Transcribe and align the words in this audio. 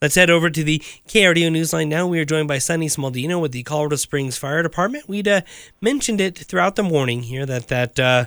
Let's 0.00 0.14
head 0.14 0.30
over 0.30 0.48
to 0.48 0.62
the 0.62 0.78
KRDO 1.08 1.50
Newsline 1.50 1.88
now. 1.88 2.06
We 2.06 2.20
are 2.20 2.24
joined 2.24 2.46
by 2.46 2.58
Sunny 2.58 2.86
Smaldino 2.86 3.40
with 3.40 3.50
the 3.50 3.64
Colorado 3.64 3.96
Springs 3.96 4.38
Fire 4.38 4.62
Department. 4.62 5.08
We'd 5.08 5.26
uh, 5.26 5.40
mentioned 5.80 6.20
it 6.20 6.38
throughout 6.38 6.76
the 6.76 6.84
morning 6.84 7.24
here 7.24 7.44
that 7.44 7.66
that 7.66 7.98
uh, 7.98 8.26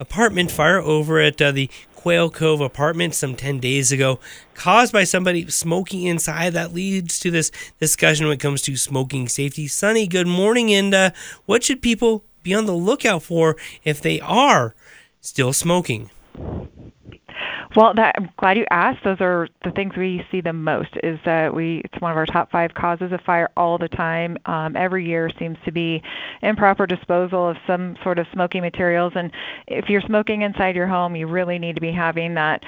apartment 0.00 0.50
fire 0.50 0.80
over 0.80 1.20
at 1.20 1.42
uh, 1.42 1.52
the 1.52 1.68
Quail 1.94 2.30
Cove 2.30 2.62
apartment 2.62 3.14
some 3.14 3.34
10 3.34 3.58
days 3.58 3.92
ago 3.92 4.18
caused 4.54 4.94
by 4.94 5.04
somebody 5.04 5.46
smoking 5.50 6.04
inside. 6.04 6.54
That 6.54 6.72
leads 6.72 7.18
to 7.18 7.30
this 7.30 7.50
discussion 7.78 8.24
when 8.24 8.36
it 8.36 8.40
comes 8.40 8.62
to 8.62 8.74
smoking 8.74 9.28
safety. 9.28 9.68
Sunny, 9.68 10.06
good 10.06 10.26
morning. 10.26 10.72
And 10.72 10.94
uh, 10.94 11.10
what 11.44 11.64
should 11.64 11.82
people 11.82 12.24
be 12.42 12.54
on 12.54 12.64
the 12.64 12.72
lookout 12.72 13.22
for 13.24 13.58
if 13.84 14.00
they 14.00 14.20
are 14.20 14.74
still 15.20 15.52
smoking? 15.52 16.08
Well, 17.78 17.94
that, 17.94 18.16
I'm 18.18 18.28
glad 18.36 18.56
you 18.56 18.66
asked. 18.72 19.04
Those 19.04 19.20
are 19.20 19.46
the 19.62 19.70
things 19.70 19.92
we 19.96 20.26
see 20.32 20.40
the 20.40 20.52
most. 20.52 20.88
Is 21.04 21.16
that 21.24 21.54
we? 21.54 21.80
It's 21.84 22.02
one 22.02 22.10
of 22.10 22.16
our 22.16 22.26
top 22.26 22.50
five 22.50 22.74
causes 22.74 23.12
of 23.12 23.20
fire 23.20 23.50
all 23.56 23.78
the 23.78 23.86
time. 23.86 24.36
Um, 24.46 24.74
every 24.76 25.06
year 25.06 25.30
seems 25.38 25.56
to 25.64 25.70
be 25.70 26.02
improper 26.42 26.88
disposal 26.88 27.48
of 27.48 27.56
some 27.68 27.96
sort 28.02 28.18
of 28.18 28.26
smoking 28.32 28.62
materials. 28.62 29.12
And 29.14 29.30
if 29.68 29.88
you're 29.88 30.00
smoking 30.00 30.42
inside 30.42 30.74
your 30.74 30.88
home, 30.88 31.14
you 31.14 31.28
really 31.28 31.60
need 31.60 31.76
to 31.76 31.80
be 31.80 31.92
having 31.92 32.34
that 32.34 32.64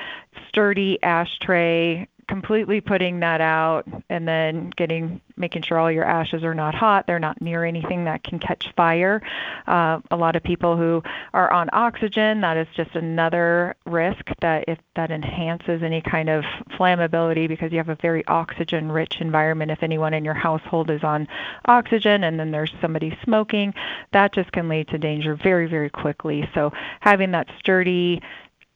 sturdy 0.48 0.96
ashtray 1.02 2.06
completely 2.30 2.80
putting 2.80 3.19
that 3.19 3.41
out 3.41 3.83
and 4.09 4.27
then 4.27 4.71
getting 4.77 5.21
making 5.37 5.62
sure 5.62 5.79
all 5.80 5.91
your 5.91 6.05
ashes 6.05 6.45
are 6.45 6.55
not 6.55 6.77
hot 6.77 7.05
they're 7.09 7.19
not 7.19 7.43
near 7.43 7.65
anything 7.65 8.05
that 8.05 8.23
can 8.23 8.38
catch 8.38 8.73
fire. 8.77 9.21
Uh, 9.66 9.98
a 10.12 10.16
lot 10.16 10.37
of 10.37 10.43
people 10.45 10.77
who 10.77 11.02
are 11.35 11.52
on 11.52 11.69
oxygen 11.73 12.41
that 12.41 12.57
is 12.57 12.69
just 12.77 12.95
another 12.95 13.74
risk 13.85 14.29
that 14.43 14.65
if 14.69 14.79
that 14.95 15.11
enhances 15.11 15.83
any 15.83 16.01
kind 16.01 16.29
of 16.29 16.45
flammability 16.79 17.48
because 17.48 17.73
you 17.73 17.79
have 17.79 17.88
a 17.88 17.98
very 18.01 18.24
oxygen 18.29 18.93
rich 18.93 19.16
environment. 19.21 19.73
If 19.73 19.83
anyone 19.83 20.15
in 20.15 20.24
your 20.24 20.35
household 20.35 20.88
is 20.88 21.02
on 21.02 21.27
oxygen 21.65 22.23
and 22.23 22.38
then 22.38 22.52
there's 22.52 22.73
somebody 22.80 23.19
smoking 23.24 23.74
that 24.13 24.32
just 24.32 24.52
can 24.52 24.69
lead 24.69 24.87
to 24.88 24.99
danger 24.99 25.35
very 25.35 25.66
very 25.66 25.91
quickly. 25.91 26.49
So 26.54 26.73
having 27.01 27.32
that 27.32 27.49
sturdy 27.59 28.23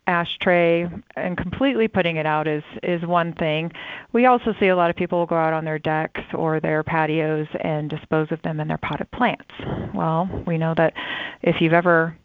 ashtray 0.07 0.89
and 1.17 1.37
completely 1.37 1.89
putting 1.89 2.17
it 2.17 2.27
out 2.27 2.47
is 2.47 2.63
is 2.83 3.03
one 3.03 3.33
thing. 3.33 3.73
We 4.13 4.27
also 4.27 4.55
see 4.61 4.69
a 4.69 4.77
lot 4.77 4.91
of 4.91 4.97
people 4.97 5.27
go 5.27 5.37
out 5.37 5.53
on 5.53 5.65
their 5.65 5.79
decks 5.79 6.21
or 6.35 6.61
their 6.61 6.83
patios 6.83 7.47
and 7.61 7.89
dispose 7.89 8.31
of 8.31 8.43
them 8.43 8.61
in 8.61 8.69
their 8.69 8.79
potted 8.79 9.11
plants. 9.11 9.51
Well, 9.95 10.29
we 10.47 10.59
know 10.59 10.75
that 10.77 10.95
if 11.43 11.61
you've 11.61 11.73
ever 11.73 12.17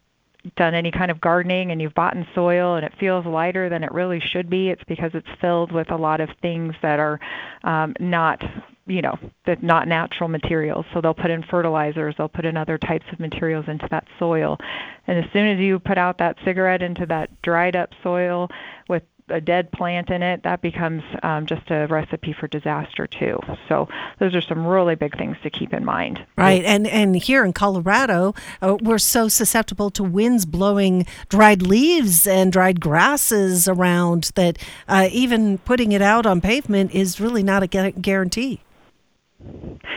done 0.56 0.74
any 0.74 0.92
kind 0.92 1.12
of 1.12 1.20
gardening 1.20 1.72
and 1.72 1.82
you've 1.82 1.94
bought 1.94 2.16
in 2.16 2.26
soil 2.34 2.76
and 2.76 2.86
it 2.86 2.94
feels 3.00 3.26
lighter 3.26 3.70
than 3.70 3.84
it 3.84 3.92
really 3.92 4.20
should 4.20 4.50
be, 4.50 4.70
it's 4.70 4.84
because 4.88 5.12
it's 5.14 5.28
filled 5.42 5.72
with 5.72 5.92
a 5.92 5.98
lot 5.98 6.22
of 6.22 6.30
things 6.42 6.74
that 6.82 7.00
are 7.00 7.20
um, 7.64 7.94
not 8.00 8.42
you 8.90 9.04
know, 9.04 9.18
the 9.46 9.56
not 9.62 9.88
natural 9.88 10.28
materials. 10.28 10.84
So 10.94 11.00
they'll 11.00 11.14
put 11.14 11.30
in 11.30 11.44
fertilizers, 11.44 12.16
they'll 12.18 12.28
put 12.28 12.46
in 12.46 12.58
other 12.58 12.78
types 12.80 13.06
of 13.14 13.20
materials 13.20 13.66
into 13.68 13.88
that 13.92 14.06
soil. 14.18 14.58
And 15.06 15.24
as 15.24 15.32
soon 15.32 15.48
as 15.48 15.60
you 15.60 15.78
put 15.78 16.00
out 16.00 16.18
that 16.18 16.38
cigarette 16.44 16.82
into 16.82 17.06
that 17.06 17.30
dried 17.44 17.76
up 17.76 17.92
soil 18.02 18.50
with 18.90 19.04
a 19.30 19.42
dead 19.42 19.72
plant 19.72 20.10
in 20.10 20.22
it, 20.24 20.44
that 20.44 20.62
becomes 20.62 21.04
um, 21.24 21.46
just 21.46 21.70
a 21.70 21.88
recipe 21.88 22.34
for 22.34 22.48
disaster 22.48 23.08
too. 23.08 23.40
So 23.68 23.88
those 24.20 24.36
are 24.36 24.42
some 24.42 24.66
really 24.66 24.96
big 24.96 25.18
things 25.18 25.38
to 25.44 25.50
keep 25.50 25.74
in 25.74 25.86
mind. 25.86 26.26
Right, 26.38 26.64
and 26.64 26.88
and 26.88 27.16
here 27.16 27.46
in 27.46 27.54
Colorado, 27.54 28.34
uh, 28.62 28.78
we're 28.82 28.98
so 28.98 29.28
susceptible 29.28 29.90
to 29.92 30.04
winds 30.04 30.46
blowing 30.46 31.06
dried 31.30 31.62
leaves 31.62 32.28
and 32.28 32.52
dried 32.52 32.80
grasses 32.80 33.68
around 33.68 34.32
that 34.36 34.58
uh, 34.88 35.10
even 35.12 35.58
putting 35.60 35.92
it 35.92 36.02
out 36.02 36.26
on 36.26 36.42
pavement 36.42 36.92
is 36.92 37.20
really 37.20 37.44
not 37.44 37.64
a 37.64 37.68
guarantee. 37.68 38.62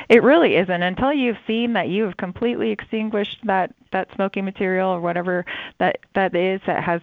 It 0.09 0.23
really 0.23 0.57
isn't 0.57 0.83
until 0.83 1.13
you've 1.13 1.39
seen 1.47 1.73
that 1.73 1.89
you 1.89 2.05
have 2.05 2.17
completely 2.17 2.71
extinguished 2.71 3.39
that 3.45 3.75
that 3.91 4.09
smoking 4.15 4.45
material 4.45 4.91
or 4.91 5.01
whatever 5.01 5.45
that 5.79 5.99
that 6.15 6.37
is 6.37 6.61
that 6.67 6.85
has 6.85 7.01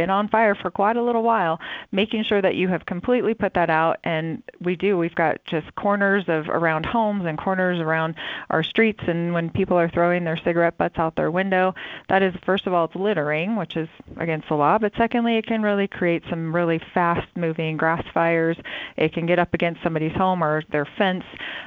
been 0.00 0.08
on 0.08 0.28
fire 0.28 0.54
for 0.54 0.70
quite 0.70 0.96
a 0.96 1.02
little 1.02 1.22
while, 1.22 1.60
making 1.92 2.24
sure 2.24 2.40
that 2.40 2.54
you 2.54 2.68
have 2.68 2.86
completely 2.86 3.34
put 3.34 3.52
that 3.52 3.68
out. 3.68 3.98
And 4.02 4.42
we 4.58 4.74
do. 4.74 4.96
We've 4.96 5.14
got 5.14 5.44
just 5.44 5.74
corners 5.74 6.24
of 6.26 6.48
around 6.48 6.86
homes 6.86 7.26
and 7.26 7.36
corners 7.36 7.78
around 7.80 8.14
our 8.48 8.62
streets. 8.62 9.00
And 9.06 9.34
when 9.34 9.50
people 9.50 9.76
are 9.76 9.90
throwing 9.90 10.24
their 10.24 10.38
cigarette 10.38 10.78
butts 10.78 10.98
out 10.98 11.16
their 11.16 11.30
window, 11.30 11.74
that 12.08 12.22
is 12.22 12.32
first 12.46 12.66
of 12.66 12.72
all 12.72 12.86
it's 12.86 12.94
littering, 12.96 13.56
which 13.56 13.76
is 13.76 13.90
against 14.16 14.48
the 14.48 14.54
law. 14.54 14.78
But 14.78 14.92
secondly, 14.96 15.36
it 15.36 15.44
can 15.44 15.60
really 15.60 15.86
create 15.86 16.22
some 16.30 16.54
really 16.54 16.80
fast-moving 16.94 17.76
grass 17.76 18.04
fires. 18.14 18.56
It 18.96 19.12
can 19.12 19.26
get 19.26 19.38
up 19.38 19.52
against 19.52 19.82
somebody's 19.82 20.16
home 20.16 20.42
or 20.42 20.62
their 20.70 20.86
fence. 20.96 21.24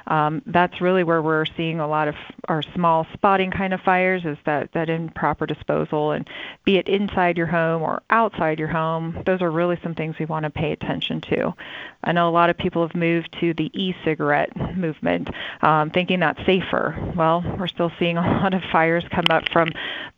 Um, 0.07 0.41
that's 0.47 0.81
really 0.81 1.03
where 1.03 1.21
we're 1.21 1.45
seeing 1.55 1.79
a 1.79 1.87
lot 1.87 2.07
of 2.07 2.15
our 2.47 2.63
small 2.73 3.05
spotting 3.13 3.51
kind 3.51 3.75
of 3.75 3.81
fires. 3.81 4.25
Is 4.25 4.39
that 4.47 4.71
that 4.73 4.89
improper 4.89 5.45
disposal 5.45 6.13
and 6.13 6.27
be 6.65 6.77
it 6.77 6.87
inside 6.87 7.37
your 7.37 7.45
home 7.45 7.83
or 7.83 8.01
out 8.09 8.22
outside 8.23 8.59
your 8.59 8.67
home, 8.67 9.21
those 9.25 9.41
are 9.41 9.51
really 9.51 9.79
some 9.83 9.95
things 9.95 10.15
we 10.19 10.25
want 10.25 10.43
to 10.43 10.49
pay 10.49 10.71
attention 10.71 11.21
to. 11.21 11.53
I 12.03 12.11
know 12.11 12.29
a 12.29 12.31
lot 12.31 12.49
of 12.49 12.57
people 12.57 12.81
have 12.85 12.95
moved 12.95 13.35
to 13.39 13.53
the 13.53 13.69
e-cigarette 13.73 14.55
movement, 14.75 15.29
um, 15.61 15.89
thinking 15.89 16.19
that's 16.19 16.43
safer. 16.45 17.13
Well, 17.15 17.43
we're 17.57 17.67
still 17.67 17.91
seeing 17.99 18.17
a 18.17 18.21
lot 18.21 18.53
of 18.53 18.61
fires 18.71 19.03
come 19.11 19.25
up 19.29 19.49
from 19.49 19.69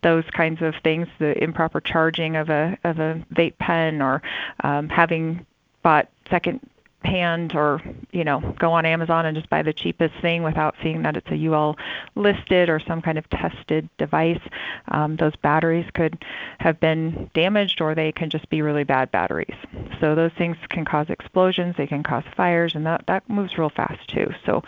those 0.02 0.24
kinds 0.32 0.62
of 0.62 0.76
things, 0.84 1.08
the 1.20 1.42
improper 1.44 1.82
charging 1.82 2.36
of 2.36 2.50
a 2.50 2.78
of 2.84 3.00
a 3.00 3.24
vape 3.34 3.58
pen 3.58 4.02
or 4.02 4.22
um, 4.64 4.90
having 4.90 5.46
bought 5.82 6.10
second 6.30 6.60
hand 7.06 7.56
or 7.56 7.82
you 8.12 8.24
know 8.24 8.56
go 8.60 8.72
on 8.72 8.86
Amazon 8.86 9.26
and 9.26 9.36
just 9.36 9.50
buy 9.50 9.62
the 9.62 9.74
cheapest 9.74 10.14
thing 10.22 10.44
without 10.44 10.76
seeing 10.82 11.04
that 11.04 11.16
it's 11.16 11.30
a 11.30 11.46
UL 11.48 11.76
listed 12.16 12.70
or 12.70 12.80
some 12.80 13.02
kind 13.02 13.18
of 13.18 13.30
tested 13.30 13.90
device. 13.98 14.42
Um, 14.90 15.16
those 15.18 15.36
batteries 15.38 15.90
could 15.94 16.24
have 16.60 16.80
been 16.80 17.30
damaged 17.34 17.82
or 17.82 17.96
they 17.96 18.12
can 18.12 18.30
just 18.30 18.50
be 18.50 18.62
really 18.62 18.84
bad 18.84 19.12
batteries. 19.12 19.56
So 20.00 20.16
those 20.16 20.32
things 20.38 20.58
can 20.70 20.86
cause 20.86 21.08
explosions, 21.10 21.76
they 21.78 21.88
can 21.88 22.04
cause 22.04 22.24
fires, 22.36 22.74
and 22.76 22.86
that 22.86 23.04
that 23.08 23.30
moves 23.30 23.58
real 23.58 23.70
fast 23.70 24.08
too. 24.10 24.28
So 24.46 24.64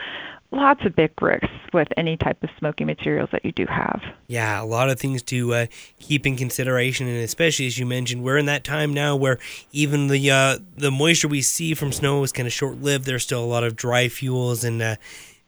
lots 0.52 0.86
of 0.86 0.96
big 0.96 1.12
risks 1.22 1.48
with 1.74 1.88
any 1.98 2.18
type 2.18 2.42
of 2.44 2.50
smoking 2.58 2.88
materials 2.88 3.30
that 3.32 3.44
you 3.44 3.52
do 3.52 3.66
have. 3.66 4.02
Yeah, 4.28 4.62
a 4.62 4.66
lot 4.66 4.90
of 4.90 5.00
things 5.00 5.22
to 5.24 5.54
uh, 5.54 5.66
keep 6.00 6.26
in 6.26 6.38
consideration, 6.38 7.08
and 7.08 7.18
especially 7.18 7.68
as 7.68 7.78
you 7.78 7.86
mentioned, 7.86 8.24
we're 8.24 8.38
in 8.38 8.46
that 8.46 8.64
time 8.64 8.94
now 8.94 9.16
where 9.16 9.40
even 9.72 10.08
the 10.08 10.32
uh, 10.32 10.58
the 10.78 10.92
moisture 10.92 11.28
we 11.28 11.42
see 11.42 11.74
from 11.74 11.92
snow 11.92 12.24
is 12.24 12.32
kind 12.32 12.48
of 12.48 12.54
short 12.54 12.82
lived. 12.82 13.06
There's 13.06 13.24
still 13.24 13.44
a 13.44 13.46
lot 13.46 13.64
of 13.64 13.76
dry 13.76 14.08
fuels, 14.08 14.64
and 14.64 14.82
uh, 14.82 14.96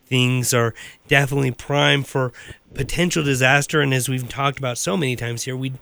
things 0.06 0.54
are 0.54 0.74
definitely 1.08 1.52
prime 1.52 2.04
for 2.04 2.34
potential 2.74 3.24
disaster. 3.24 3.82
And 3.82 3.94
as 3.94 4.10
we've 4.10 4.28
talked 4.28 4.60
about 4.60 4.78
so 4.78 4.98
many 4.98 5.16
times 5.16 5.44
here, 5.44 5.56
we 5.56 5.74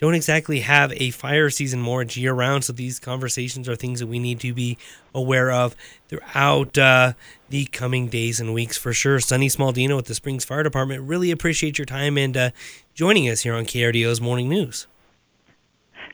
don't 0.00 0.14
exactly 0.14 0.60
have 0.60 0.92
a 0.94 1.10
fire 1.10 1.50
season 1.50 1.80
more 1.80 2.02
year 2.02 2.32
round. 2.32 2.64
So 2.64 2.72
these 2.72 2.98
conversations 2.98 3.68
are 3.68 3.76
things 3.76 4.00
that 4.00 4.06
we 4.06 4.18
need 4.18 4.40
to 4.40 4.52
be 4.52 4.78
aware 5.14 5.50
of 5.50 5.76
throughout 6.08 6.76
uh, 6.76 7.12
the 7.48 7.66
coming 7.66 8.08
days 8.08 8.40
and 8.40 8.54
weeks 8.54 8.76
for 8.76 8.92
sure. 8.92 9.20
Sunny 9.20 9.48
Smaldino 9.48 9.96
with 9.96 10.06
the 10.06 10.14
Springs 10.14 10.44
Fire 10.44 10.62
Department, 10.62 11.02
really 11.02 11.30
appreciate 11.30 11.78
your 11.78 11.86
time 11.86 12.16
and 12.16 12.36
uh, 12.36 12.50
joining 12.94 13.28
us 13.28 13.42
here 13.42 13.54
on 13.54 13.64
KRDO's 13.64 14.20
Morning 14.20 14.48
News. 14.48 14.86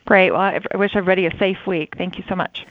Great. 0.05 0.31
Well, 0.31 0.41
I 0.41 0.77
wish 0.77 0.93
everybody 0.95 1.27
a 1.27 1.37
safe 1.37 1.67
week. 1.67 1.95
Thank 1.99 2.17
you 2.17 2.25
so 2.29 2.37
much. 2.37 2.65